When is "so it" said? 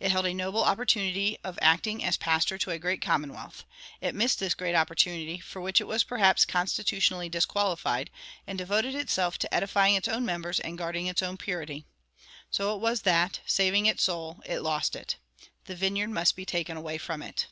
12.50-12.80